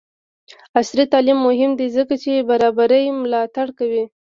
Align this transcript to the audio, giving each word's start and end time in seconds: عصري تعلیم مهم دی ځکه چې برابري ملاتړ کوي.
عصري 0.79 1.05
تعلیم 1.13 1.39
مهم 1.47 1.71
دی 1.79 1.87
ځکه 1.97 2.13
چې 2.23 2.45
برابري 2.49 3.03
ملاتړ 3.23 3.67
کوي. 3.79 4.03